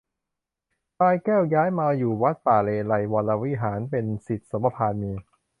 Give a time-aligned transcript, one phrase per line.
[0.97, 5.11] พลายแก้วย้ายมาอยู่วัดป่าเลไลยก์วรวิหาร เป็นศิษย์สมภารมี